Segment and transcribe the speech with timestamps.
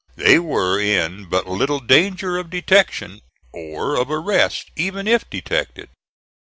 [0.15, 3.21] They were in but little danger of detection,
[3.53, 5.89] or of arrest even if detected.